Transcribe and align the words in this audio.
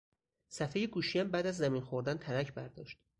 صفحه 0.49 0.87
گوشیام 0.87 1.27
بعد 1.27 1.45
از 1.47 1.57
زمین 1.57 1.81
خوردن 1.81 2.17
ترک 2.17 2.53
برداشت 2.53 2.99